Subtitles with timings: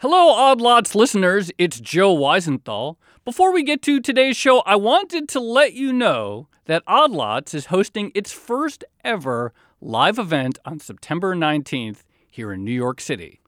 [0.00, 1.50] Hello, Odd Lots listeners.
[1.58, 2.98] It's Joe Weisenthal.
[3.24, 7.52] Before we get to today's show, I wanted to let you know that Odd Lots
[7.52, 13.40] is hosting its first ever live event on September 19th here in New York City.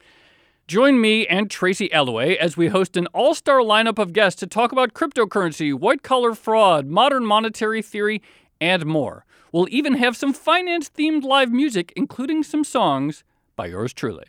[0.67, 4.49] Join me and Tracy Alloway as we host an all star lineup of guests to
[4.49, 8.23] talk about cryptocurrency, white collar fraud, modern monetary theory,
[8.61, 9.25] and more.
[9.53, 13.23] We'll even have some finance themed live music, including some songs
[13.55, 14.25] by yours truly.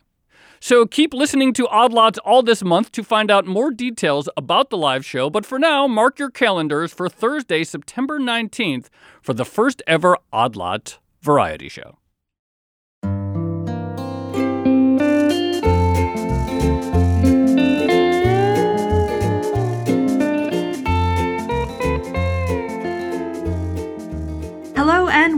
[0.63, 4.69] So keep listening to Odd Lots all this month to find out more details about
[4.69, 5.27] the live show.
[5.27, 8.85] But for now, mark your calendars for Thursday, September 19th
[9.23, 11.97] for the first ever Odd Lot variety show.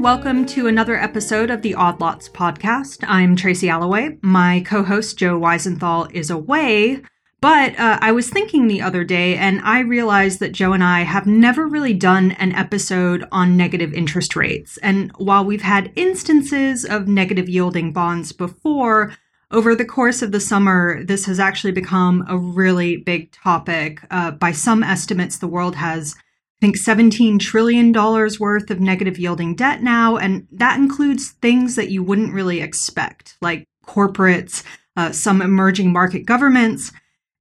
[0.03, 3.05] Welcome to another episode of the Odd Lots podcast.
[3.07, 4.17] I'm Tracy Alloway.
[4.21, 7.01] My co host, Joe Weisenthal, is away,
[7.39, 11.03] but uh, I was thinking the other day and I realized that Joe and I
[11.03, 14.77] have never really done an episode on negative interest rates.
[14.79, 19.13] And while we've had instances of negative yielding bonds before,
[19.51, 24.01] over the course of the summer, this has actually become a really big topic.
[24.11, 26.17] Uh, by some estimates, the world has
[26.63, 30.15] think $17 trillion worth of negative yielding debt now.
[30.15, 34.63] And that includes things that you wouldn't really expect, like corporates,
[34.95, 36.93] uh, some emerging market governments.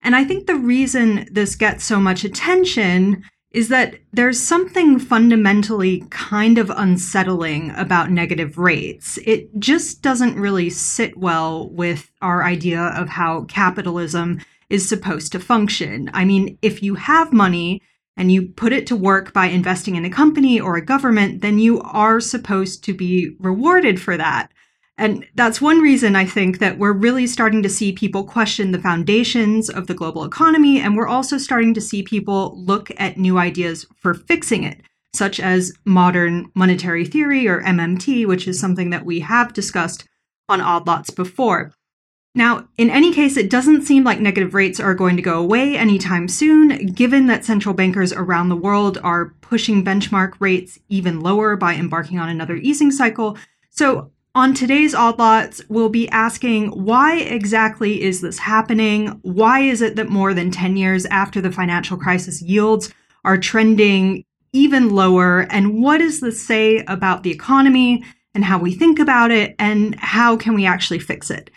[0.03, 6.05] And I think the reason this gets so much attention is that there's something fundamentally
[6.11, 9.21] kind of unsettling about negative rates.
[9.25, 15.39] It just doesn't really sit well with our idea of how capitalism is supposed to
[15.39, 16.11] function.
[16.13, 17.83] I mean, if you have money,
[18.17, 21.59] and you put it to work by investing in a company or a government, then
[21.59, 24.51] you are supposed to be rewarded for that.
[24.99, 28.79] And that's one reason I think that we're really starting to see people question the
[28.79, 30.81] foundations of the global economy.
[30.81, 34.83] And we're also starting to see people look at new ideas for fixing it,
[35.15, 40.07] such as modern monetary theory or MMT, which is something that we have discussed
[40.49, 41.73] on Odd Lots before.
[42.35, 45.77] Now, in any case, it doesn't seem like negative rates are going to go away
[45.77, 51.57] anytime soon, given that central bankers around the world are pushing benchmark rates even lower
[51.57, 53.37] by embarking on another easing cycle.
[53.69, 59.09] So, on today's Odd Lots, we'll be asking why exactly is this happening?
[59.21, 62.95] Why is it that more than 10 years after the financial crisis, yields
[63.27, 65.41] are trending even lower?
[65.51, 68.05] And what does this say about the economy
[68.35, 69.55] and how we think about it?
[69.59, 71.51] And how can we actually fix it?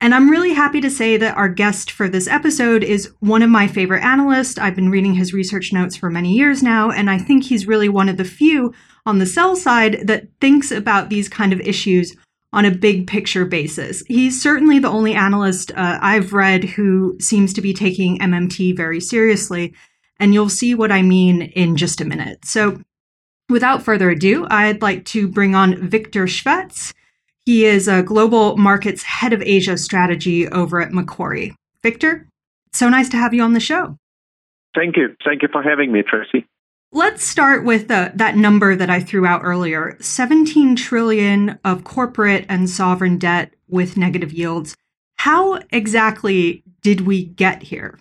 [0.00, 3.50] And I'm really happy to say that our guest for this episode is one of
[3.50, 4.56] my favorite analysts.
[4.56, 7.88] I've been reading his research notes for many years now, and I think he's really
[7.88, 8.72] one of the few
[9.06, 12.14] on the sell side that thinks about these kind of issues
[12.52, 14.04] on a big picture basis.
[14.06, 19.00] He's certainly the only analyst uh, I've read who seems to be taking MMT very
[19.00, 19.74] seriously,
[20.20, 22.44] and you'll see what I mean in just a minute.
[22.44, 22.80] So,
[23.48, 26.92] without further ado, I'd like to bring on Viktor Shvets.
[27.48, 31.56] He is a global markets head of Asia strategy over at Macquarie.
[31.82, 32.28] Viktor,
[32.74, 33.96] so nice to have you on the show.
[34.74, 35.16] Thank you.
[35.24, 36.46] Thank you for having me, Tracy.
[36.92, 42.44] Let's start with uh, that number that I threw out earlier 17 trillion of corporate
[42.50, 44.76] and sovereign debt with negative yields.
[45.16, 47.98] How exactly did we get here?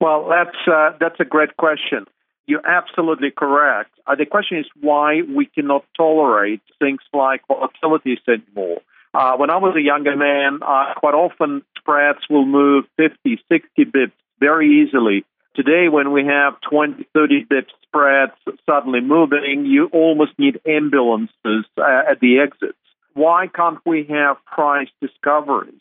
[0.00, 2.06] Well, that's uh, that's a great question.
[2.46, 3.90] You're absolutely correct.
[4.06, 8.80] Uh, the question is why we cannot tolerate things like volatilities anymore.
[9.14, 13.84] Uh, when I was a younger man, uh, quite often spreads will move 50, 60
[13.84, 15.24] bips very easily.
[15.54, 18.32] Today, when we have 20, 30 bips spreads
[18.64, 22.78] suddenly moving, you almost need ambulances uh, at the exits.
[23.14, 25.74] Why can't we have price discoveries?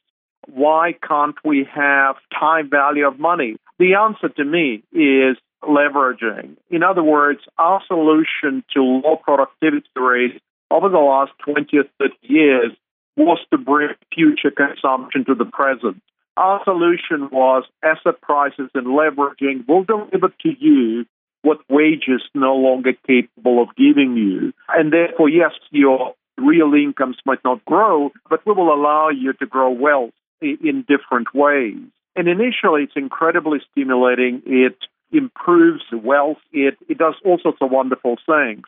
[0.47, 3.55] Why can't we have time value of money?
[3.79, 6.57] The answer to me is leveraging.
[6.69, 10.39] In other words, our solution to low productivity rates
[10.69, 12.71] over the last 20 or 30 years
[13.17, 16.01] was to bring future consumption to the present.
[16.37, 21.05] Our solution was asset prices and leveraging will deliver to you
[21.41, 24.53] what wages no longer capable of giving you.
[24.69, 29.45] And therefore, yes, your real incomes might not grow, but we will allow you to
[29.45, 31.77] grow wealth in different ways.
[32.15, 34.41] And initially, it's incredibly stimulating.
[34.45, 34.77] It
[35.11, 36.37] improves wealth.
[36.51, 38.63] It, it does all sorts of wonderful things.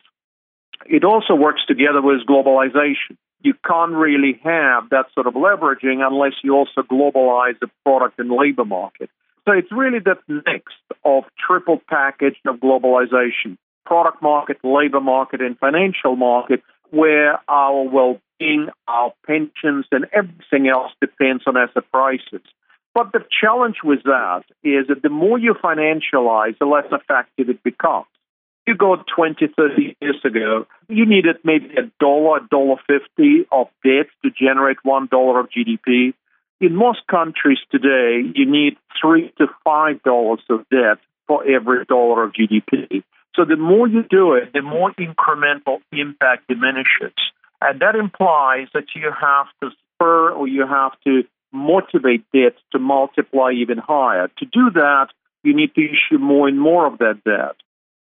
[0.86, 3.16] It also works together with globalization.
[3.40, 8.30] You can't really have that sort of leveraging unless you also globalize the product and
[8.30, 9.10] labor market.
[9.46, 10.72] So it's really that mix
[11.04, 18.68] of triple package of globalization, product market, labor market, and financial market, where our well-being,
[18.88, 22.42] our pensions, and everything else depends on asset prices.
[22.94, 27.62] But the challenge with that is that the more you financialize, the less effective it
[27.64, 28.06] becomes.
[28.66, 33.66] You go 20, 30 years ago, you needed maybe a dollar, a dollar fifty of
[33.84, 36.14] debt to generate one dollar of GDP.
[36.60, 42.24] In most countries today, you need three to five dollars of debt for every dollar
[42.24, 43.02] of GDP.
[43.34, 47.12] So the more you do it, the more incremental impact diminishes.
[47.60, 52.78] And that implies that you have to spur or you have to motivate debt to
[52.78, 54.28] multiply even higher.
[54.38, 55.08] To do that,
[55.42, 57.56] you need to issue more and more of that debt.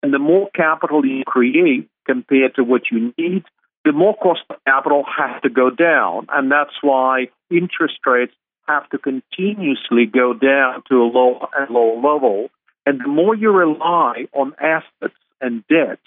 [0.02, 3.44] And the more capital you create compared to what you need,
[3.84, 6.26] the more cost of capital has to go down.
[6.30, 8.34] And that's why interest rates
[8.66, 12.50] have to continuously go down to a lower and lower level.
[12.84, 16.00] And the more you rely on assets and debt,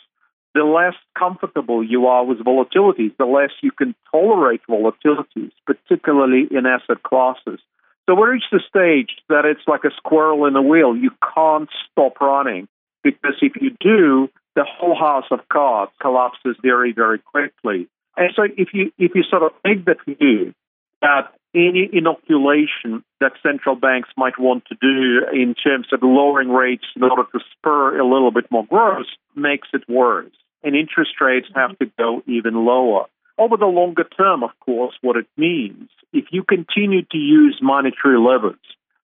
[0.53, 6.65] the less comfortable you are with volatilities, the less you can tolerate volatilities, particularly in
[6.65, 7.59] asset classes.
[8.07, 10.95] So we reach the stage that it's like a squirrel in a wheel.
[10.95, 12.67] You can't stop running
[13.03, 17.87] because if you do, the whole house of cards collapses very, very quickly.
[18.17, 20.53] And so if you if you sort of make the view
[21.01, 26.85] that any inoculation that central banks might want to do in terms of lowering rates
[26.95, 30.31] in order to spur a little bit more growth makes it worse.
[30.63, 33.05] And interest rates have to go even lower.
[33.37, 38.19] Over the longer term, of course, what it means, if you continue to use monetary
[38.19, 38.59] levers,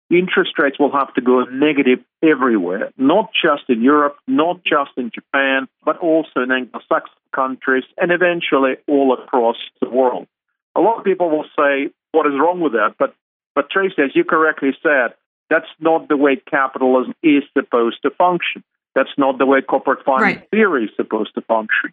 [0.10, 5.12] interest rates will have to go negative everywhere, not just in Europe, not just in
[5.14, 10.28] Japan, but also in Anglo-Saxon countries, and eventually all across the world.
[10.76, 12.96] A lot of people will say, what is wrong with that?
[13.00, 13.16] But,
[13.56, 15.16] but Tracy, as you correctly said,
[15.50, 18.64] that's not the way capitalism is supposed to function.
[18.96, 20.50] That's not the way corporate finance right.
[20.50, 21.92] theory is supposed to function.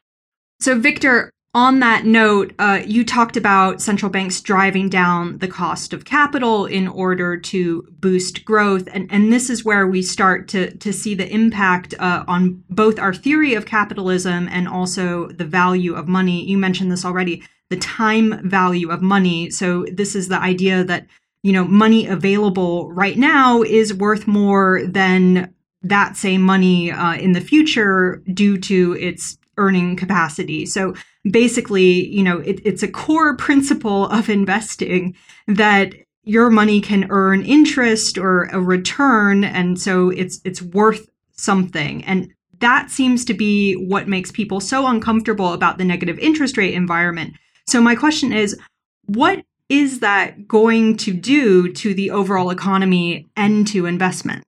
[0.61, 5.93] So, Viktor, on that note, uh, you talked about central banks driving down the cost
[5.93, 10.77] of capital in order to boost growth, and, and this is where we start to
[10.79, 15.95] to see the impact uh, on both our theory of capitalism and also the value
[15.95, 16.45] of money.
[16.45, 19.49] You mentioned this already, the time value of money.
[19.51, 21.07] So this is the idea that
[21.45, 25.55] you know money available right now is worth more than
[25.85, 30.67] that same money uh, in the future due to its earning capacity.
[30.67, 30.95] So
[31.31, 35.15] basically, you know, it, it's a core principle of investing
[35.47, 35.95] that
[36.25, 42.03] your money can earn interest or a return, and so it's it's worth something.
[42.05, 46.73] And that seems to be what makes people so uncomfortable about the negative interest rate
[46.75, 47.35] environment.
[47.67, 48.59] So my question is,
[49.05, 54.45] what is that going to do to the overall economy and to investment?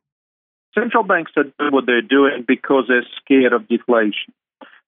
[0.79, 4.35] Central banks are doing what they're doing because they're scared of deflation.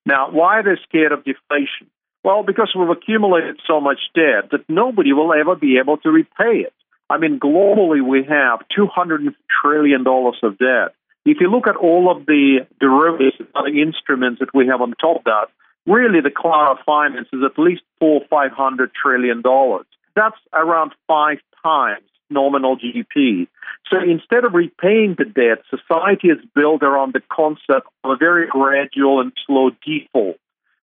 [0.05, 1.89] Now, why are they scared of deflation?
[2.25, 6.67] Well, because we've accumulated so much debt that nobody will ever be able to repay
[6.67, 6.75] it.
[7.09, 10.95] I mean, globally, we have $200 trillion of debt.
[11.25, 14.95] If you look at all of the derivatives and other instruments that we have on
[15.01, 15.47] top of that,
[15.87, 19.87] really the cloud of finance is at least four, five hundred trillion dollars.
[20.15, 23.49] That's around five times nominal GDP.
[23.91, 28.47] So instead of repaying the debt, society is built around the concept of a very
[28.49, 30.37] gradual and slow default.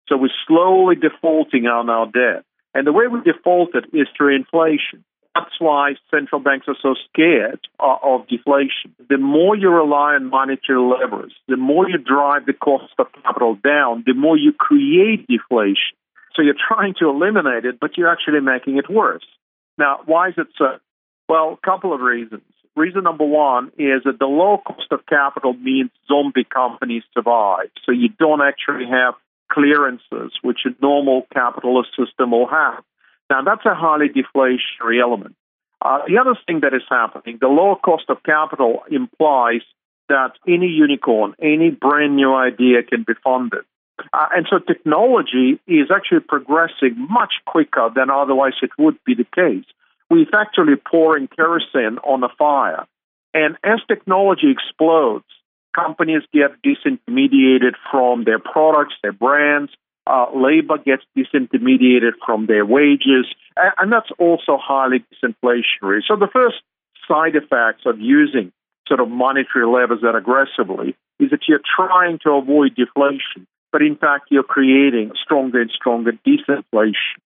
[0.07, 2.45] So we're slowly defaulting on our debt.
[2.73, 5.03] And the way we default is through inflation.
[5.33, 8.95] That's why central banks are so scared of deflation.
[9.09, 13.55] The more you rely on monetary levers, the more you drive the cost of capital
[13.55, 15.97] down, the more you create deflation.
[16.35, 19.25] So you're trying to eliminate it, but you're actually making it worse.
[19.77, 20.79] Now, why is it so?
[21.27, 22.43] Well, a couple of reasons.
[22.75, 27.69] Reason number one is that the low cost of capital means zombie companies survive.
[27.85, 29.13] So you don't actually have
[29.51, 32.83] clearances, which a normal capitalist system will have.
[33.29, 35.35] Now, that's a highly deflationary element.
[35.81, 39.61] Uh, the other thing that is happening, the lower cost of capital implies
[40.09, 43.63] that any unicorn, any brand new idea can be funded.
[44.13, 49.25] Uh, and so technology is actually progressing much quicker than otherwise it would be the
[49.33, 49.65] case
[50.09, 52.85] we're effectively pouring kerosene on a fire.
[53.33, 55.25] And as technology explodes,
[55.75, 59.71] companies get disintermediated from their products, their brands.
[60.07, 63.25] Uh, labor gets disintermediated from their wages,
[63.57, 66.01] and, and that's also highly disinflationary.
[66.07, 66.57] So the first
[67.07, 68.51] side effects of using
[68.87, 73.95] sort of monetary levers that aggressively is that you're trying to avoid deflation, but in
[73.95, 77.17] fact you're creating stronger and stronger disinflation.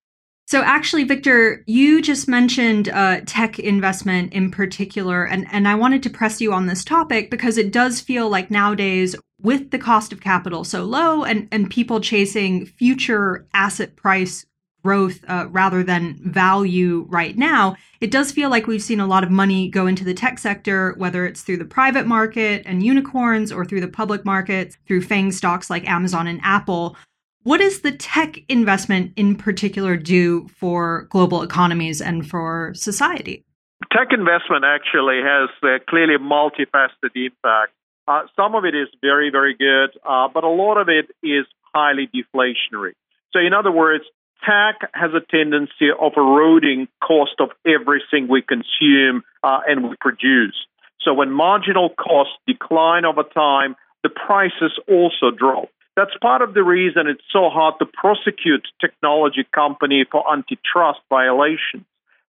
[0.50, 6.02] So, actually, Viktor, you just mentioned uh, tech investment in particular, and, and I wanted
[6.02, 10.12] to press you on this topic because it does feel like nowadays, with the cost
[10.12, 14.44] of capital so low and, and people chasing future asset price
[14.84, 19.24] growth uh, rather than value right now, it does feel like we've seen a lot
[19.24, 23.52] of money go into the tech sector, whether it's through the private market and unicorns
[23.52, 26.96] or through the public markets, through FANG stocks like Amazon and Apple.
[27.44, 33.46] What does the tech investment in particular do for global economies and for society?
[33.94, 37.72] Tech investment actually has a clearly multifaceted impact.
[38.08, 41.46] Uh, some of it is very, very good, uh, but a lot of it is
[41.74, 42.92] highly deflationary.
[43.32, 44.04] So, in other words,
[44.44, 50.56] tech has a tendency of eroding cost of everything we consume uh, and we produce.
[51.00, 55.70] So, when marginal costs decline over time, the prices also drop.
[55.96, 61.86] That's part of the reason it's so hard to prosecute technology company for antitrust violations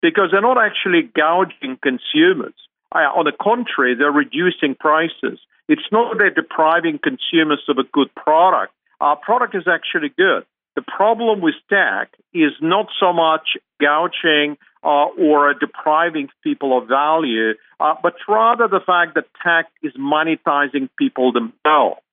[0.03, 2.55] because they're not actually gouging consumers.
[2.93, 5.41] On the contrary, they're reducing prices.
[5.69, 8.73] It's not that they're depriving consumers of a good product.
[9.01, 10.45] Our product is actually good.
[10.77, 17.55] The problem with tech is not so much gouging uh, or depriving people of value,
[17.81, 22.04] uh, but rather the fact that tech is monetizing people themselves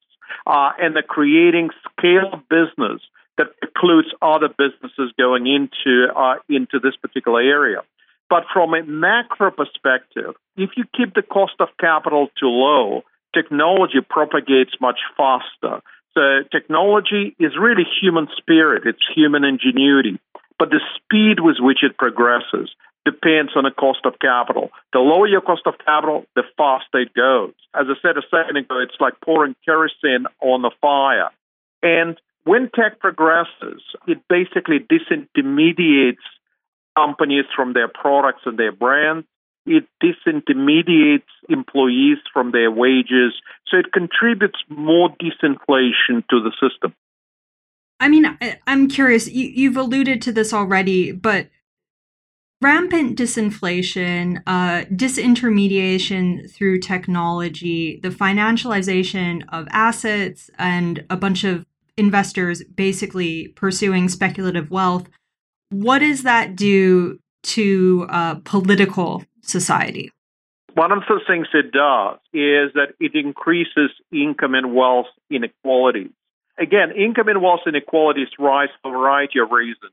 [0.45, 3.01] uh, and they're creating scale business
[3.37, 7.81] that precludes other businesses going into uh, into this particular area.
[8.29, 13.99] But from a macro perspective, if you keep the cost of capital too low, technology
[14.07, 15.81] propagates much faster.
[16.13, 20.19] So technology is really human spirit, it's human ingenuity.
[20.59, 22.69] But the speed with which it progresses
[23.05, 24.69] depends on the cost of capital.
[24.93, 27.53] The lower your cost of capital, the faster it goes.
[27.73, 31.29] As I said a second ago, it's like pouring kerosene on the fire.
[31.81, 36.25] And when tech progresses, it basically disintermediates
[36.95, 39.25] companies from their products and their brands.
[39.65, 43.33] It disintermediates employees from their wages.
[43.67, 46.93] So it contributes more disinflation to the system.
[47.99, 48.25] I mean,
[48.65, 51.49] I'm curious, you've alluded to this already, but
[52.61, 61.65] rampant disinflation, uh, disintermediation through technology, the financialization of assets, and a bunch of
[61.97, 65.09] investors basically pursuing speculative wealth.
[65.69, 70.11] What does that do to uh, political society?
[70.73, 76.11] One of the things it does is that it increases income and wealth inequalities.
[76.57, 79.91] Again, income and wealth inequalities rise for a variety of reasons,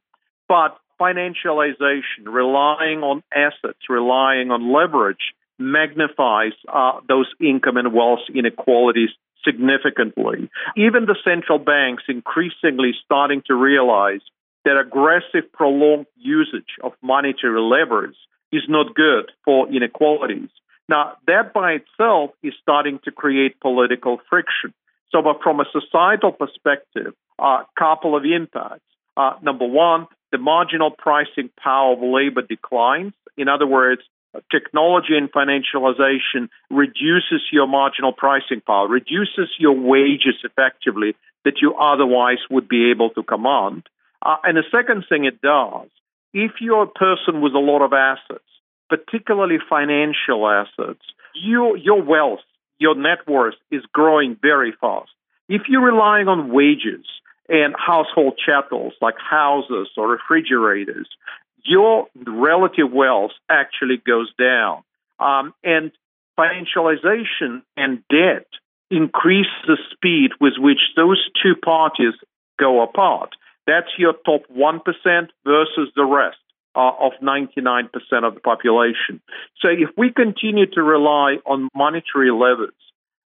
[0.49, 9.11] but financialization, relying on assets, relying on leverage, magnifies uh, those income and wealth inequalities
[9.45, 10.51] significantly.
[10.77, 14.21] Even the central banks increasingly starting to realize
[14.65, 18.17] that aggressive, prolonged usage of monetary levers
[18.53, 20.51] is not good for inequalities.
[20.89, 24.73] Now, that by itself is starting to create political friction.
[25.11, 28.83] So, but from a societal perspective, a uh, couple of impacts.
[29.17, 33.13] Uh, number one, the marginal pricing power of labor declines.
[33.37, 34.03] In other words,
[34.51, 42.39] technology and financialization reduces your marginal pricing power, reduces your wages effectively that you otherwise
[42.51, 43.85] would be able to command.
[44.25, 45.89] Uh, and the second thing it does,
[46.35, 48.45] if you're a person with a lot of assets,
[48.89, 51.03] particularly financial assets,
[51.35, 52.41] your, your wealth,
[52.79, 55.11] your net worth is growing very fast.
[55.49, 57.07] If you're relying on wages,
[57.49, 61.09] and household chattels like houses or refrigerators,
[61.65, 64.83] your relative wealth actually goes down.
[65.19, 65.91] Um, and
[66.39, 68.47] financialization and debt
[68.91, 72.15] increase the speed with which those two parties
[72.59, 73.31] go apart.
[73.67, 74.81] That's your top 1%
[75.45, 76.39] versus the rest
[76.75, 77.89] uh, of 99%
[78.23, 79.21] of the population.
[79.61, 82.73] So if we continue to rely on monetary levers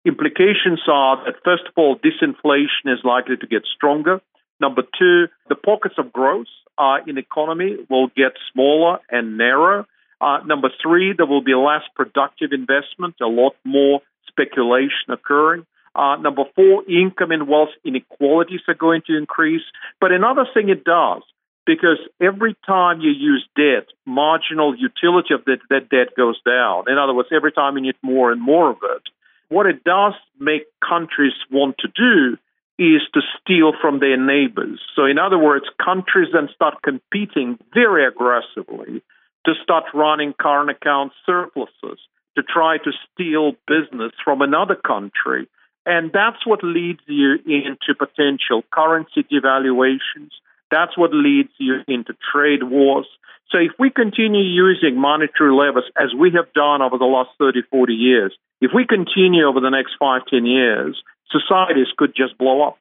[0.06, 4.20] Implications are that, first of all, disinflation is likely to get stronger.
[4.60, 6.46] Number two, the pockets of growth
[6.78, 9.84] uh, in economy will get smaller and narrower.
[10.20, 15.66] Uh, number three, there will be less productive investment, a lot more speculation occurring.
[15.96, 19.62] Uh, number four, income and wealth inequalities are going to increase.
[20.00, 21.22] But another thing it does,
[21.66, 26.84] because every time you use debt, marginal utility of that, that debt goes down.
[26.86, 29.02] In other words, every time you need more and more of it.
[29.48, 32.36] What it does make countries want to do
[32.78, 34.80] is to steal from their neighbors.
[34.94, 39.02] So, in other words, countries then start competing very aggressively
[39.46, 41.98] to start running current account surpluses
[42.36, 45.48] to try to steal business from another country.
[45.86, 50.32] And that's what leads you into potential currency devaluations.
[50.70, 53.06] That's what leads you into trade wars.
[53.50, 57.62] So if we continue using monetary levers as we have done over the last 30,
[57.70, 62.62] 40 years, if we continue over the next five, 10 years, societies could just blow
[62.62, 62.78] up.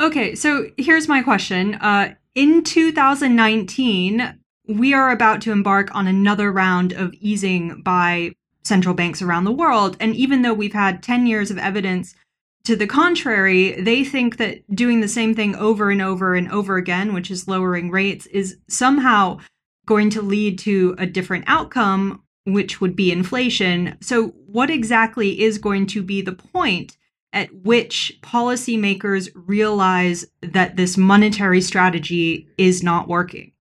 [0.00, 1.74] Okay, so here's my question.
[1.76, 8.32] Uh, in 2019, we are about to embark on another round of easing by
[8.64, 9.96] central banks around the world.
[10.00, 12.14] And even though we've had 10 years of evidence
[12.64, 16.76] to the contrary, they think that doing the same thing over and over and over
[16.76, 19.38] again, which is lowering rates, is somehow
[19.86, 23.96] going to lead to a different outcome, which would be inflation.
[24.00, 26.96] So, what exactly is going to be the point
[27.32, 33.52] at which policymakers realize that this monetary strategy is not working?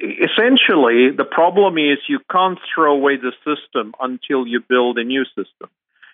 [0.00, 5.24] Essentially, the problem is you can't throw away the system until you build a new
[5.24, 5.68] system.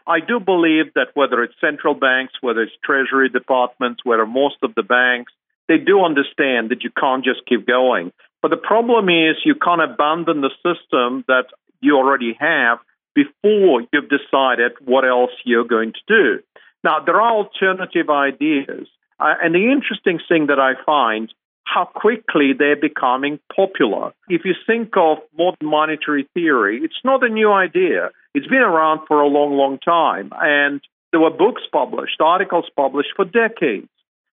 [0.07, 4.75] I do believe that whether it's central banks, whether it's treasury departments, whether most of
[4.75, 5.33] the banks,
[5.69, 8.13] they do understand that you can't just keep going.
[8.41, 11.47] But the problem is you can't abandon the system that
[11.81, 12.79] you already have
[13.15, 16.43] before you've decided what else you're going to do.
[16.85, 18.87] Now, there are alternative ideas.
[19.19, 21.33] Uh, and the interesting thing that I find
[21.67, 24.13] how quickly they're becoming popular.
[24.29, 28.11] If you think of modern monetary theory, it's not a new idea.
[28.35, 30.31] It's been around for a long, long time.
[30.41, 30.81] And
[31.11, 33.89] there were books published, articles published for decades.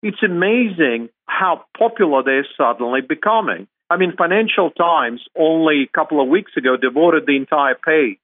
[0.02, 3.68] It's amazing how popular they're suddenly becoming.
[3.90, 8.18] I mean, Financial Times only a couple of weeks ago devoted the entire page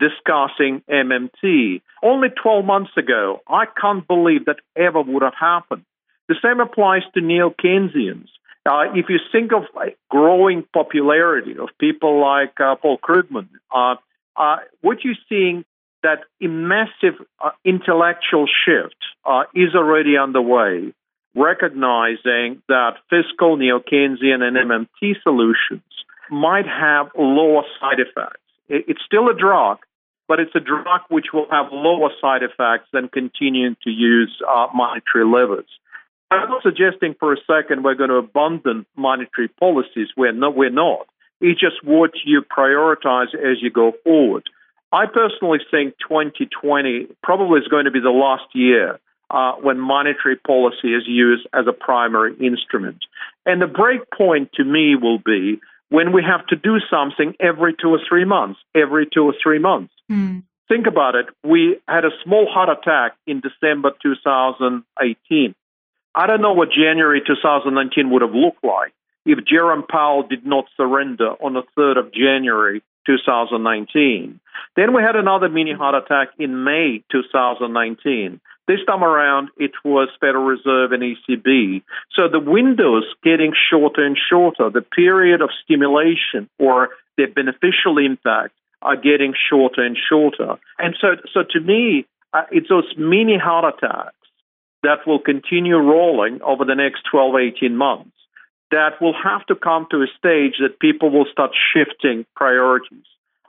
[0.00, 1.80] discussing MMT.
[2.02, 5.84] Only 12 months ago, I can't believe that ever would have happened.
[6.28, 8.28] The same applies to neo Keynesians.
[8.64, 9.62] Uh, if you think of
[10.08, 13.96] growing popularity of people like uh, Paul Krugman, uh,
[14.36, 15.64] uh what you're seeing
[16.02, 20.92] that a massive uh, intellectual shift uh, is already underway,
[21.34, 25.82] recognizing that fiscal neo-Keynesian and MMT solutions
[26.30, 28.38] might have lower side effects.
[28.68, 29.78] It's still a drug,
[30.28, 34.40] but it's a drug which will have lower side effects than continuing to use
[34.74, 35.66] monetary levers.
[36.32, 40.08] I'm not suggesting for a second we're going to abandon monetary policies.
[40.16, 40.56] We're not.
[40.56, 41.06] We're not.
[41.40, 44.48] It's just what you prioritize as you go forward.
[44.92, 50.36] I personally think 2020 probably is going to be the last year uh, when monetary
[50.36, 52.98] policy is used as a primary instrument.
[53.46, 57.74] And the break point to me will be when we have to do something every
[57.74, 59.92] two or three months, every two or three months.
[60.10, 60.42] Mm.
[60.68, 61.26] Think about it.
[61.42, 65.54] We had a small heart attack in December 2018.
[66.14, 68.92] I don't know what January 2019 would have looked like
[69.24, 74.40] if Jerome Powell did not surrender on the 3rd of January 2019.
[74.76, 78.40] Then we had another mini heart attack in May 2019.
[78.68, 81.82] This time around, it was Federal Reserve and ECB.
[82.14, 84.70] So the windows getting shorter and shorter.
[84.70, 90.56] The period of stimulation or their beneficial impact are getting shorter and shorter.
[90.78, 94.14] And so, so to me, uh, it's those mini heart attacks
[94.82, 98.10] that will continue rolling over the next 12, 18 months
[98.72, 103.04] that will have to come to a stage that people will start shifting priorities.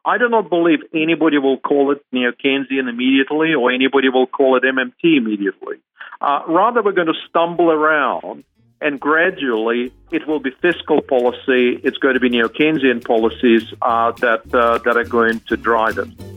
[0.05, 4.57] I do not believe anybody will call it neo Keynesian immediately or anybody will call
[4.57, 5.77] it MMT immediately.
[6.19, 8.43] Uh, rather, we're going to stumble around
[8.81, 14.11] and gradually it will be fiscal policy, it's going to be neo Keynesian policies uh,
[14.11, 16.32] that, uh, that are going to drive it.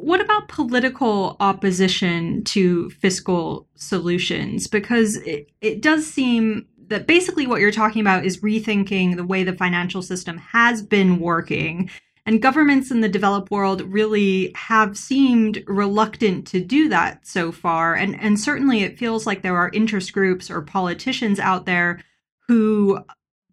[0.00, 4.66] What about political opposition to fiscal solutions?
[4.66, 9.42] Because it, it does seem that basically what you're talking about is rethinking the way
[9.42, 11.90] the financial system has been working.
[12.24, 17.94] And governments in the developed world really have seemed reluctant to do that so far.
[17.94, 22.00] And, and certainly it feels like there are interest groups or politicians out there
[22.46, 23.00] who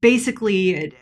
[0.01, 0.93] basically,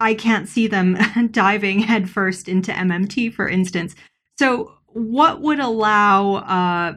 [0.00, 0.96] I can't see them
[1.30, 3.94] diving headfirst into MMT, for instance.
[4.42, 6.94] So, what would allow uh,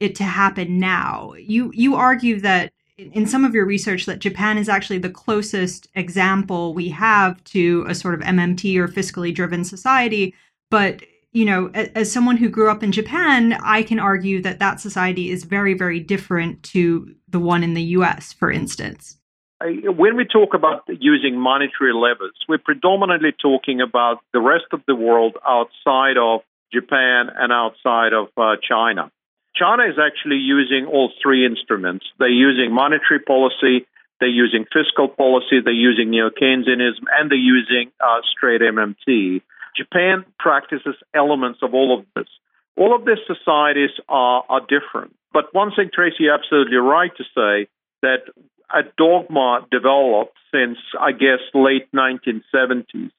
[0.00, 1.34] it to happen now?
[1.38, 5.86] You you argue that in some of your research that Japan is actually the closest
[5.94, 10.34] example we have to a sort of MMT or fiscally driven society,
[10.68, 14.58] but you know, as, as someone who grew up in Japan, I can argue that
[14.58, 19.16] that society is very, very different to the one in the US, for instance.
[19.62, 24.96] When we talk about using monetary levers, we're predominantly talking about the rest of the
[24.96, 26.40] world outside of
[26.72, 29.10] Japan, and outside of uh, China.
[29.54, 32.06] China is actually using all three instruments.
[32.18, 33.86] They're using monetary policy,
[34.20, 39.42] they're using fiscal policy, they're using neo Keynesianism, and they're using uh, straight MMT.
[39.76, 42.28] Japan practices elements of all of this.
[42.76, 45.16] All of these societies are, are different.
[45.32, 47.68] But one thing, Tracy, you're absolutely right to say
[48.02, 48.24] that
[48.72, 53.10] a dogma developed since, I guess, late 1970s,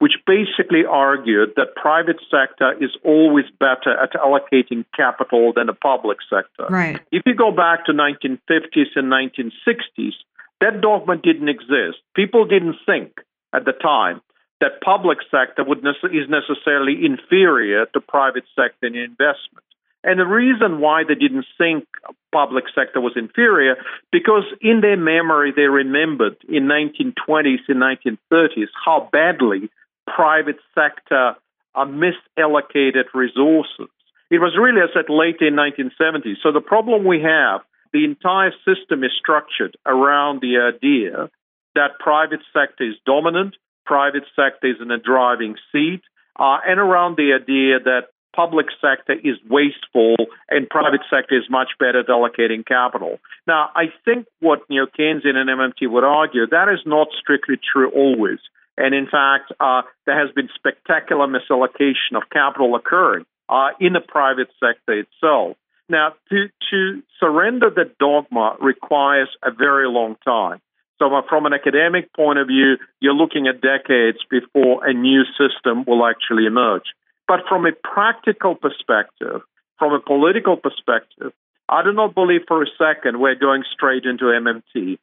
[0.00, 6.18] which basically argued that private sector is always better at allocating capital than the public
[6.28, 6.66] sector.
[6.70, 6.98] Right.
[7.12, 10.14] If you go back to 1950s and 1960s,
[10.62, 11.98] that dogma didn't exist.
[12.16, 13.12] People didn't think
[13.54, 14.22] at the time
[14.62, 19.64] that public sector would ne- is necessarily inferior to private sector in investment.
[20.02, 21.84] And the reason why they didn't think
[22.32, 23.76] public sector was inferior,
[24.10, 29.68] because in their memory they remembered in 1920s and 1930s how badly
[30.14, 31.34] private sector
[31.74, 33.88] uh, misallocated resources.
[34.30, 36.36] It was really, as I said, late in 1970s.
[36.42, 41.30] So the problem we have, the entire system is structured around the idea
[41.74, 46.02] that private sector is dominant, private sector is in a driving seat,
[46.38, 50.14] uh, and around the idea that public sector is wasteful
[50.48, 53.18] and private sector is much better at allocating capital.
[53.46, 57.56] Now, I think what you know, Keynesian and MMT would argue, that is not strictly
[57.72, 58.38] true always.
[58.80, 64.00] And in fact, uh, there has been spectacular misallocation of capital occurring uh, in the
[64.00, 65.56] private sector itself.
[65.90, 70.60] Now, to, to surrender the dogma requires a very long time.
[70.98, 75.84] So, from an academic point of view, you're looking at decades before a new system
[75.86, 76.84] will actually emerge.
[77.26, 79.42] But from a practical perspective,
[79.78, 81.32] from a political perspective,
[81.68, 84.98] I do not believe for a second we're going straight into MMT.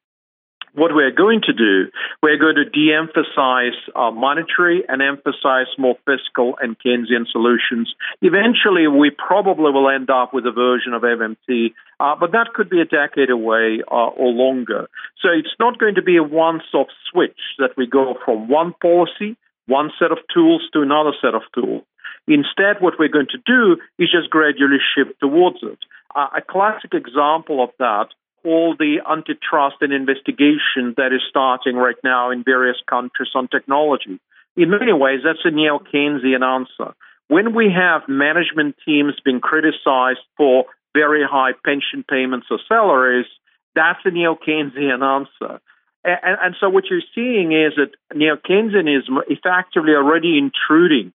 [0.74, 5.96] What we're going to do, we're going to de emphasize uh, monetary and emphasize more
[6.06, 7.94] fiscal and Keynesian solutions.
[8.22, 12.70] Eventually, we probably will end up with a version of MMT, uh, but that could
[12.70, 14.88] be a decade away uh, or longer.
[15.22, 18.74] So it's not going to be a once off switch that we go from one
[18.82, 21.84] policy, one set of tools to another set of tools.
[22.28, 25.80] Instead, what we're going to do is just gradually shift towards it.
[26.14, 28.08] Uh, a classic example of that
[28.48, 34.20] all the antitrust and investigation that is starting right now in various countries on technology.
[34.56, 36.96] In many ways, that's a neo Keynesian answer.
[37.28, 43.28] When we have management teams being criticized for very high pension payments or salaries,
[43.76, 45.60] that's a neo Keynesian answer.
[46.04, 51.12] And, and, so what you're seeing is that neo Keynesianism is effectively already intruding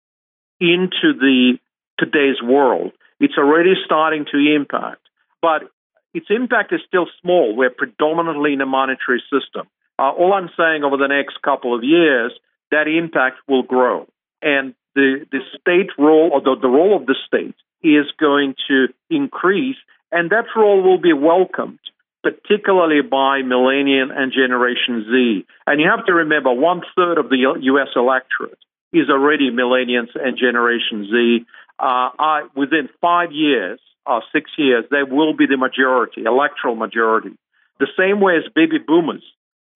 [0.60, 1.58] into the
[1.98, 2.92] today's world.
[3.20, 5.00] It's already starting to impact,
[5.40, 5.70] but
[6.12, 7.54] its impact is still small.
[7.56, 9.68] We're predominantly in a monetary system.
[9.98, 12.32] Uh, all I'm saying over the next couple of years,
[12.70, 14.06] that impact will grow.
[14.42, 18.88] And the, the state role, or the, the role of the state, is going to
[19.08, 19.76] increase,
[20.10, 21.78] and that role will be welcomed,
[22.22, 25.46] particularly by Millennium and Generation Z.
[25.66, 27.88] And you have to remember, one third of the U.S.
[27.94, 28.58] electorate
[28.92, 31.46] is already millennials and Generation Z.
[31.80, 37.36] Uh, I, within five years, or six years, they will be the majority, electoral majority.
[37.78, 39.22] The same way as baby boomers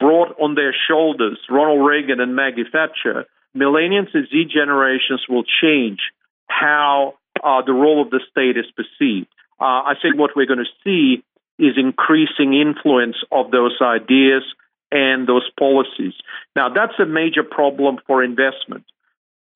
[0.00, 6.00] brought on their shoulders Ronald Reagan and Maggie Thatcher, millennials and Z generations will change
[6.46, 9.28] how uh, the role of the state is perceived.
[9.60, 11.22] Uh, I think what we're going to see
[11.58, 14.42] is increasing influence of those ideas
[14.90, 16.14] and those policies.
[16.56, 18.84] Now, that's a major problem for investment.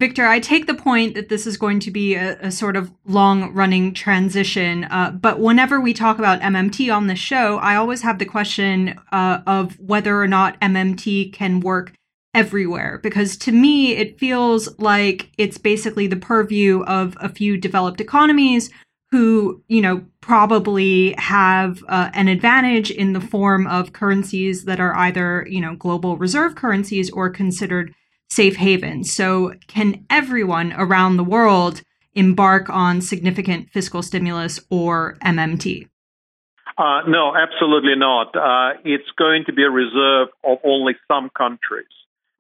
[0.01, 2.93] Viktor, I take the point that this is going to be a, a sort of
[3.05, 4.85] long running transition.
[4.85, 9.01] Uh, but whenever we talk about MMT on the show, I always have the question
[9.11, 11.95] uh, of whether or not MMT can work
[12.33, 13.01] everywhere.
[13.03, 18.71] Because to me, it feels like it's basically the purview of a few developed economies
[19.11, 24.95] who, you know, probably have uh, an advantage in the form of currencies that are
[24.95, 27.93] either, you know, global reserve currencies or considered
[28.29, 29.05] safe haven.
[29.05, 31.83] So, can everyone around the world
[32.15, 35.89] embark on significant fiscal stimulus or MMT?
[36.77, 38.37] Uh, no, absolutely not.
[38.37, 41.87] Uh, it's going to be a reserve of only some countries.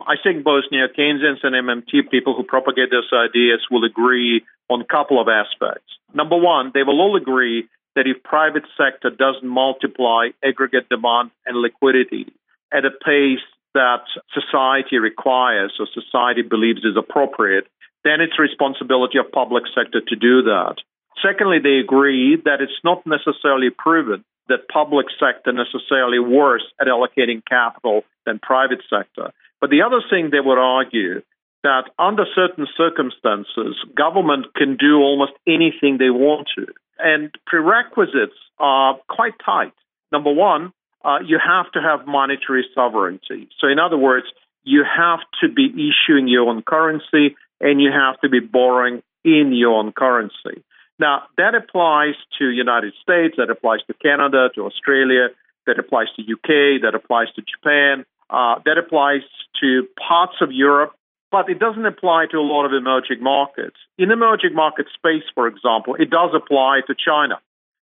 [0.00, 4.80] I think both neo Keynesians and MMT people who propagate those ideas will agree on
[4.80, 5.90] a couple of aspects.
[6.14, 11.58] Number one, they will all agree that if private sector doesn't multiply aggregate demand and
[11.58, 12.32] liquidity
[12.72, 17.66] at a pace that society requires or society believes is appropriate,
[18.04, 20.76] then it's responsibility of public sector to do that.
[21.22, 27.42] Secondly, they agree that it's not necessarily proven that public sector necessarily worse at allocating
[27.44, 29.32] capital than private sector.
[29.60, 31.22] But the other thing they would argue
[31.64, 36.66] that under certain circumstances, government can do almost anything they want to.
[36.98, 39.72] And prerequisites are quite tight.
[40.12, 40.72] Number one,
[41.04, 43.48] uh, you have to have monetary sovereignty.
[43.60, 44.26] So, in other words,
[44.64, 49.52] you have to be issuing your own currency and you have to be borrowing in
[49.52, 50.62] your own currency.
[50.98, 55.28] Now, that applies to United States, that applies to Canada, to Australia,
[55.66, 59.22] that applies to UK, that applies to Japan, uh, that applies
[59.60, 60.92] to parts of Europe,
[61.30, 63.76] but it doesn't apply to a lot of emerging markets.
[63.96, 67.38] In emerging market space, for example, it does apply to China.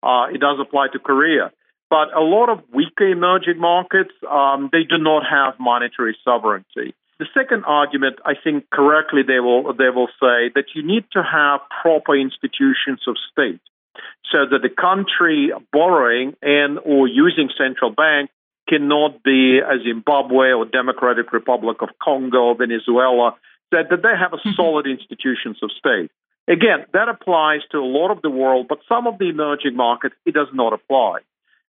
[0.02, 1.50] Uh, it does apply to Korea.
[1.90, 6.94] But a lot of weaker emerging markets, um, they do not have monetary sovereignty.
[7.18, 11.22] The second argument, I think correctly, they will they will say that you need to
[11.22, 13.60] have proper institutions of state,
[14.30, 18.30] so that the country borrowing and or using central bank
[18.68, 23.34] cannot be a Zimbabwe or Democratic Republic of Congo, Venezuela,
[23.72, 24.50] that, that they have a mm-hmm.
[24.54, 26.10] solid institutions of state.
[26.46, 30.14] Again, that applies to a lot of the world, but some of the emerging markets,
[30.24, 31.20] it does not apply.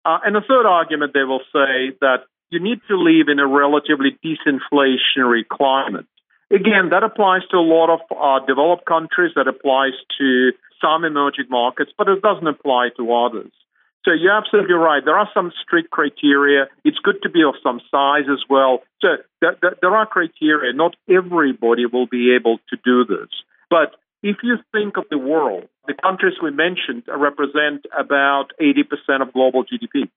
[0.07, 3.47] Uh, and the third argument, they will say that you need to live in a
[3.47, 6.05] relatively disinflationary climate.
[6.49, 11.47] Again, that applies to a lot of uh, developed countries, that applies to some emerging
[11.49, 13.51] markets, but it doesn't apply to others.
[14.05, 15.03] So you're absolutely right.
[15.03, 16.67] There are some strict criteria.
[16.85, 18.83] It's good to be of some size as well.
[19.01, 20.71] So th- th- there are criteria.
[20.71, 23.27] Not everybody will be able to do this.
[23.69, 29.33] But if you think of the world, the countries we mentioned represent about 80% of
[29.33, 30.09] global GDP.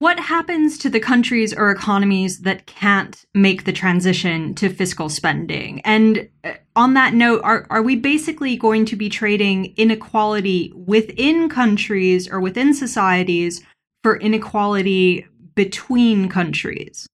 [0.00, 5.80] What happens to the countries or economies that can't make the transition to fiscal spending?
[5.80, 11.48] And uh, on that note, are, are we basically going to be trading inequality within
[11.48, 13.60] countries or within societies
[14.04, 17.08] for inequality between countries?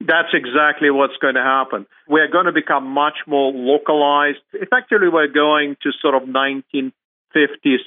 [0.00, 1.86] That's exactly what's going to happen.
[2.08, 4.38] We're going to become much more localized.
[4.54, 6.92] Effectively, we're going to sort of 1950s,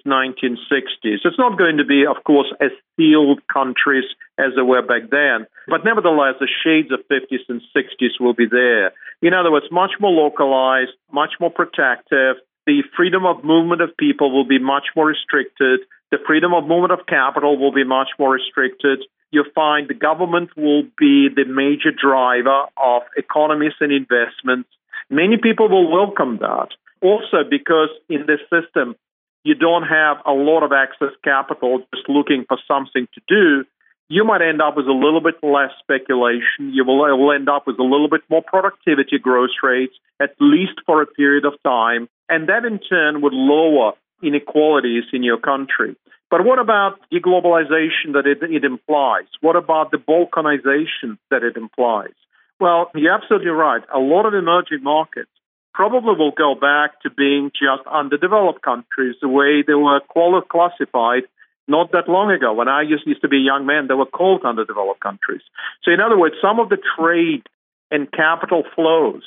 [0.06, 1.26] 1960s.
[1.26, 4.06] It's not going to be, of course, as sealed countries
[4.38, 8.45] as they were back then, but nevertheless, the shades of 50s and 60s will be
[8.49, 8.93] there.
[9.21, 12.38] In other words, much more localized, much more protective.
[12.65, 15.82] The freedom of movement of people will be much more restricted.
[16.12, 19.04] The freedom of movement of capital will be much more restricted.
[19.34, 24.69] You'll find the government will be the major driver of economies and investments.
[25.10, 26.69] Many people will welcome that.
[27.02, 28.96] Also, because in this system,
[29.43, 33.65] you don't have a lot of excess capital just looking for something to do,
[34.08, 36.69] you might end up with a little bit less speculation.
[36.72, 41.02] You will end up with a little bit more productivity growth rates, at least for
[41.02, 42.08] a period of time.
[42.30, 45.96] And that in turn would lower inequalities in your country.
[46.29, 49.27] But what about deglobalization that it, it implies?
[49.41, 52.13] What about the balkanization that it implies?
[52.59, 53.83] Well, you're absolutely right.
[53.93, 55.29] A lot of emerging markets
[55.73, 60.01] probably will go back to being just underdeveloped countries the way they were
[60.49, 61.23] classified
[61.67, 62.53] not that long ago.
[62.53, 65.41] When I used, used to be a young man, they were called underdeveloped countries.
[65.83, 67.43] So, in other words, some of the trade
[67.89, 69.23] and capital flows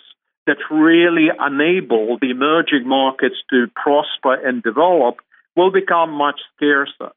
[0.46, 5.16] that really enable the emerging markets to prosper and develop
[5.57, 7.12] will become much scarcer.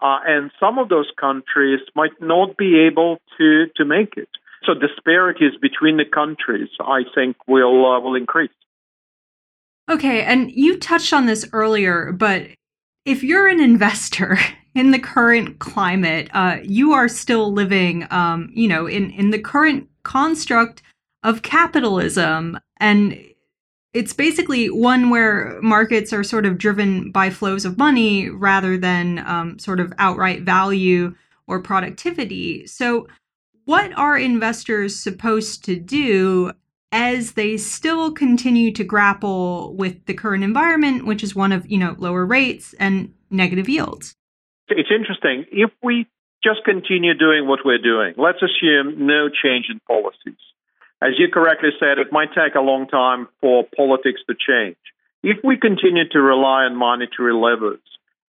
[0.00, 4.28] Uh, and some of those countries might not be able to, to make it.
[4.66, 8.50] So disparities between the countries, I think, will uh, will increase.
[9.90, 12.48] Okay, and you touched on this earlier, but
[13.04, 14.38] if you're an investor
[14.74, 19.38] in the current climate, uh, you are still living, um, you know, in in the
[19.38, 20.82] current construct
[21.22, 23.18] of capitalism, and
[23.94, 29.20] it's basically one where markets are sort of driven by flows of money rather than
[29.20, 31.14] um, sort of outright value
[31.46, 32.66] or productivity.
[32.66, 33.06] So,
[33.64, 36.52] what are investors supposed to do
[36.94, 41.76] as they still continue to grapple with the current environment, which is one of, you
[41.76, 44.14] know, lower rates and negative yields.
[44.68, 45.44] It's interesting.
[45.50, 46.06] If we
[46.44, 50.38] just continue doing what we're doing, let's assume no change in policies.
[51.04, 54.76] As you correctly said, it might take a long time for politics to change.
[55.22, 57.80] If we continue to rely on monetary levers,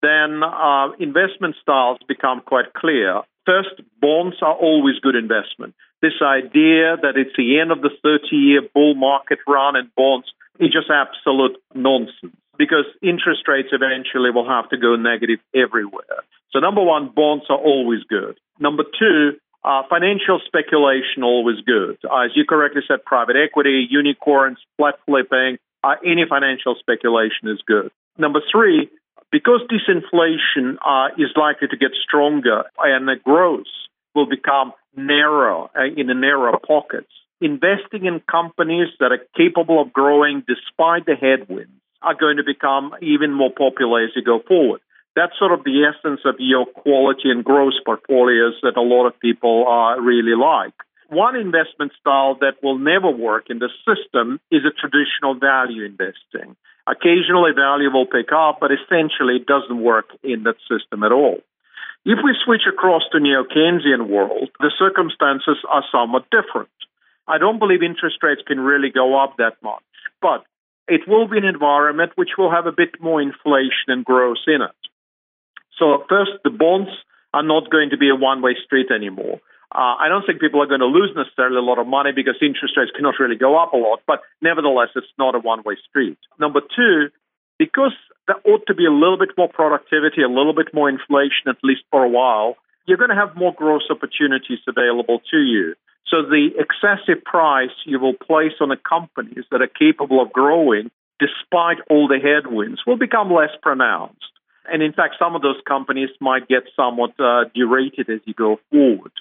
[0.01, 3.21] then uh, investment styles become quite clear.
[3.45, 5.75] First, bonds are always good investment
[6.05, 10.27] this idea that it's the end of the 30 year bull market run in bonds
[10.59, 16.21] is just absolute nonsense because interest rates eventually will have to go negative everywhere.
[16.51, 18.37] So, number one, bonds are always good.
[18.59, 21.97] Number two, uh, financial speculation always good.
[22.05, 27.59] Uh, as you correctly said, private equity, unicorns, flat flipping, uh, any financial speculation is
[27.65, 27.89] good.
[28.17, 28.89] Number three,
[29.31, 33.65] because disinflation uh, is likely to get stronger and the growth
[34.13, 37.09] will become narrow, uh, in the narrow pockets.
[37.41, 42.93] Investing in companies that are capable of growing despite the headwinds are going to become
[43.01, 44.79] even more popular as you go forward.
[45.15, 49.19] That's sort of the essence of your quality and growth portfolios that a lot of
[49.19, 50.73] people uh, really like.
[51.09, 56.55] One investment style that will never work in the system is a traditional value investing.
[56.87, 61.39] Occasionally, value will pick up, but essentially, it doesn't work in that system at all.
[62.05, 66.69] If we switch across to neo-Keynesian world, the circumstances are somewhat different.
[67.27, 69.81] I don't believe interest rates can really go up that much,
[70.21, 70.45] but
[70.87, 74.61] it will be an environment which will have a bit more inflation and growth in
[74.61, 74.75] it.
[75.77, 76.89] So first, the bonds
[77.33, 79.41] are not going to be a one-way street anymore.
[79.73, 82.35] Uh, I don't think people are going to lose necessarily a lot of money because
[82.41, 85.75] interest rates cannot really go up a lot, but nevertheless, it's not a one way
[85.89, 86.17] street.
[86.39, 87.09] Number two,
[87.59, 87.91] because
[88.27, 91.57] there ought to be a little bit more productivity, a little bit more inflation, at
[91.63, 95.75] least for a while, you're going to have more growth opportunities available to you.
[96.07, 100.91] So the excessive price you will place on the companies that are capable of growing
[101.19, 104.31] despite all the headwinds will become less pronounced.
[104.71, 108.59] And in fact, some of those companies might get somewhat uh, derated as you go
[108.71, 109.11] forward.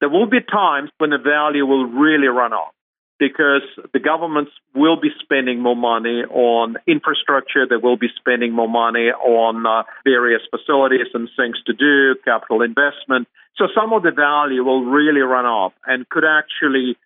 [0.00, 2.74] There will be times when the value will really run off
[3.18, 3.62] because
[3.92, 9.10] the governments will be spending more money on infrastructure, they will be spending more money
[9.14, 13.28] on uh, various facilities and things to do, capital investment.
[13.56, 16.96] So some of the value will really run off and could actually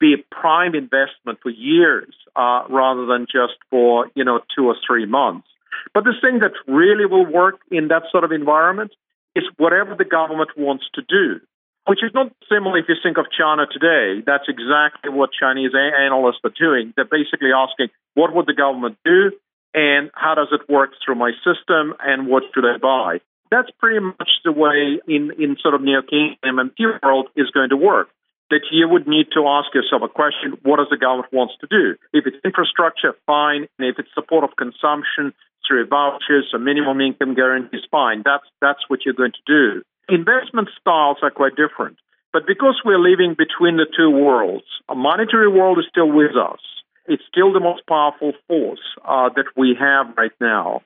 [0.00, 4.76] be a prime investment for years uh, rather than just for you know two or
[4.86, 5.46] three months.
[5.94, 8.92] But the thing that really will work in that sort of environment
[9.34, 11.40] is whatever the government wants to do
[11.86, 14.22] which is not similar if you think of China today.
[14.26, 16.92] That's exactly what Chinese analysts are doing.
[16.96, 19.30] They're basically asking, what would the government do?
[19.72, 21.94] And how does it work through my system?
[22.00, 23.20] And what should I buy?
[23.50, 27.76] That's pretty much the way in, in sort of neo-Keynesian MMT world is going to
[27.76, 28.08] work.
[28.50, 31.66] That you would need to ask yourself a question, what does the government wants to
[31.66, 31.96] do?
[32.12, 33.66] If it's infrastructure, fine.
[33.78, 35.34] And if it's support of consumption
[35.66, 38.22] through vouchers or minimum income guarantees, fine.
[38.24, 39.82] That's, that's what you're going to do.
[40.08, 41.98] Investment styles are quite different.
[42.32, 46.60] But because we're living between the two worlds, a monetary world is still with us.
[47.06, 50.82] It's still the most powerful force uh, that we have right now.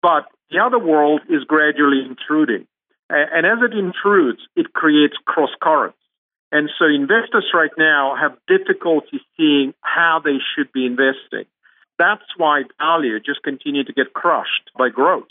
[0.00, 2.66] But the other world is gradually intruding.
[3.10, 5.98] And as it intrudes, it creates cross currents.
[6.50, 11.46] And so investors right now have difficulty seeing how they should be investing.
[11.98, 15.28] That's why value just continued to get crushed by growth.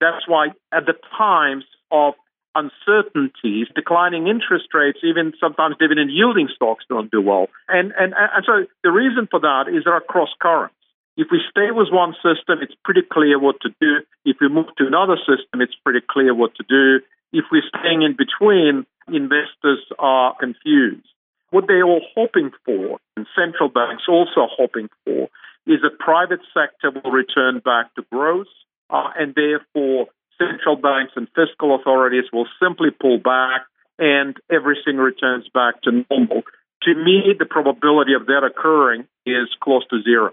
[0.00, 2.14] That's why at the times of
[2.54, 7.48] uncertainties, declining interest rates, even sometimes dividend yielding stocks don't do well.
[7.68, 10.74] And, and, and so the reason for that is there are cross currents.
[11.16, 14.04] If we stay with one system, it's pretty clear what to do.
[14.24, 17.04] If we move to another system, it's pretty clear what to do.
[17.32, 21.08] If we're staying in between, investors are confused.
[21.50, 25.28] What they're all hoping for, and central banks also hoping for,
[25.66, 28.46] is that private sector will return back to growth,
[28.90, 30.06] uh, and therefore
[30.38, 33.62] central banks and fiscal authorities will simply pull back
[33.98, 36.42] and everything returns back to normal.
[36.82, 40.32] To me, the probability of that occurring is close to zero.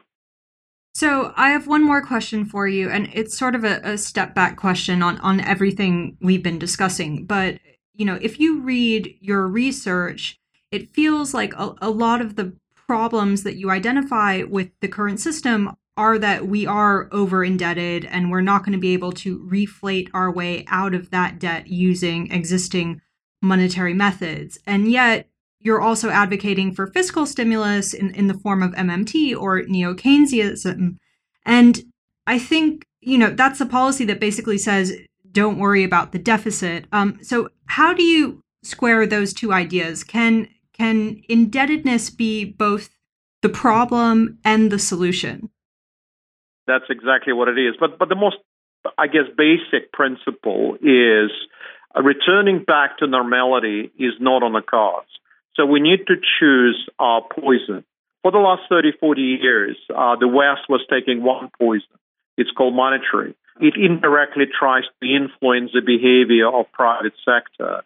[0.93, 4.35] So I have one more question for you, and it's sort of a, a, step
[4.35, 7.25] back question on, on everything we've been discussing.
[7.25, 7.59] But
[7.95, 10.39] you know, if you read your research,
[10.71, 12.55] it feels like a, a lot of the
[12.87, 18.31] problems that you identify with the current system are that we are over indebted and
[18.31, 22.31] we're not going to be able to reflate our way out of that debt using
[22.31, 22.99] existing
[23.41, 24.57] monetary methods.
[24.65, 29.63] And yet, you're also advocating for fiscal stimulus in, in the form of MMT or
[29.63, 30.97] neo Keynesianism.
[31.45, 31.81] And
[32.27, 34.93] I think, you know, that's a policy that basically says,
[35.31, 36.85] don't worry about the deficit.
[36.91, 40.03] Um, so, how do you square those two ideas?
[40.03, 42.89] Can can indebtedness be both
[43.41, 45.49] the problem and the solution?
[46.67, 47.75] That's exactly what it is.
[47.79, 48.37] But but the most,
[48.97, 51.31] I guess, basic principle is
[52.01, 55.09] returning back to normality is not on the cards.
[55.55, 57.83] So we need to choose our poison.
[58.23, 61.99] For the last 30, 40 years, uh, the West was taking one poison.
[62.37, 63.35] It's called monetary.
[63.59, 67.83] It indirectly tries to influence the behavior of private sector.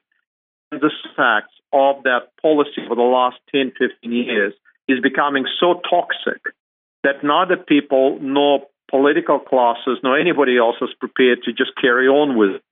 [0.71, 4.53] And the fact of that policy for the last 10, 15 years
[4.87, 6.41] is becoming so toxic
[7.03, 12.37] that neither people nor political classes nor anybody else is prepared to just carry on
[12.37, 12.55] with.
[12.55, 12.63] It.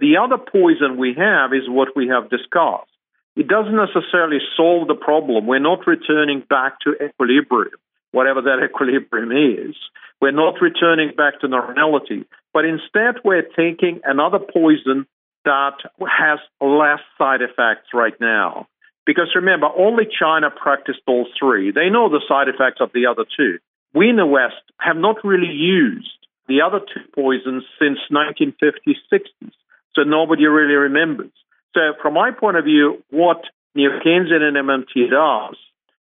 [0.00, 2.90] The other poison we have is what we have discussed.
[3.34, 5.46] It doesn't necessarily solve the problem.
[5.46, 7.78] We're not returning back to equilibrium,
[8.12, 9.74] whatever that equilibrium is.
[10.20, 15.06] We're not returning back to normality, but instead we're taking another poison
[15.44, 18.66] that has less side effects right now.
[19.06, 21.70] Because remember, only China practiced all three.
[21.72, 23.58] They know the side effects of the other two.
[23.94, 26.10] We in the West have not really used
[26.46, 29.52] the other two poisons since 1950s, 60s.
[29.94, 31.32] So nobody really remembers.
[31.74, 33.42] So from my point of view, what
[33.74, 35.56] neo-Keynesian and MMT does,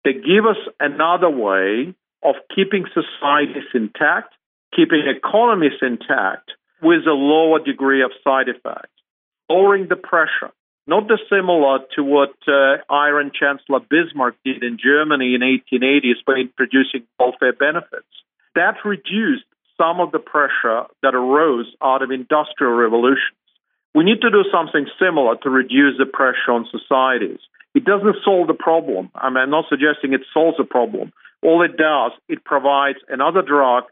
[0.03, 4.33] they give us another way of keeping societies intact
[4.75, 6.51] keeping economies intact
[6.81, 8.93] with a lower degree of side effects,
[9.49, 10.51] lowering the pressure,
[10.85, 17.03] not dissimilar to what uh, Iron Chancellor Bismarck did in Germany in 1880s by introducing
[17.19, 18.07] welfare benefits.
[18.55, 19.45] That reduced
[19.77, 23.37] some of the pressure that arose out of industrial revolutions.
[23.93, 27.39] We need to do something similar to reduce the pressure on societies.
[27.75, 29.11] It doesn't solve the problem.
[29.13, 31.13] I mean, I'm not suggesting it solves the problem.
[31.43, 33.83] All it does, it provides another drug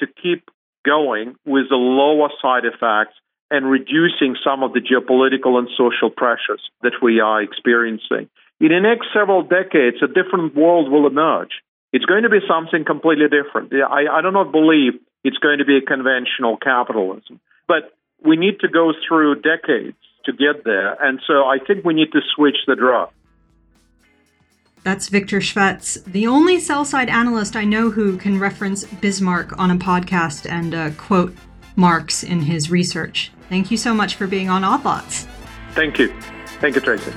[0.00, 0.50] to keep
[0.84, 3.14] going with the lower side effects
[3.50, 8.28] and reducing some of the geopolitical and social pressures that we are experiencing.
[8.60, 11.62] In the next several decades, a different world will emerge.
[11.92, 13.72] It's going to be something completely different.
[13.72, 17.40] I, I do not believe it's going to be a conventional capitalism.
[17.66, 17.94] But
[18.24, 20.94] we need to go through decades to get there.
[21.02, 23.10] And so I think we need to switch the drug.
[24.84, 29.70] That's Viktor Shvets, the only sell side analyst I know who can reference Bismarck on
[29.70, 31.34] a podcast and uh, quote
[31.78, 33.30] Marx in his research.
[33.48, 35.26] Thank you so much for being on Odd Lots.
[35.72, 36.12] Thank you.
[36.60, 37.12] Thank you, Tracy.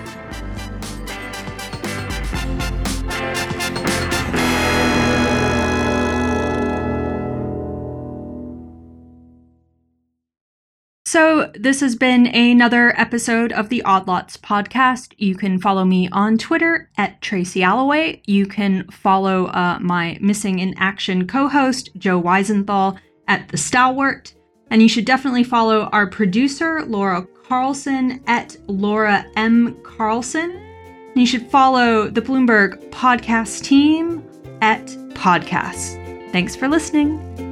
[11.12, 15.14] So, this has been another episode of the Odd Lots podcast.
[15.18, 18.22] You can follow me on Twitter at Tracy Alloway.
[18.28, 22.98] You can follow uh, my Missing in Action co host, Joe Weisenthal,
[23.28, 24.34] at The Stalwart.
[24.72, 29.78] And you should definitely follow our producer, Laura Carlson, at Laura M.
[29.84, 30.52] Carlson.
[30.52, 34.24] And you should follow the Bloomberg podcast team
[34.62, 36.00] at Podcasts.
[36.32, 37.51] Thanks for listening.